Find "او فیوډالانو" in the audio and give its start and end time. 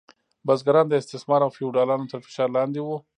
1.43-2.09